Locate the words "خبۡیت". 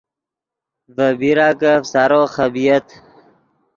2.33-2.87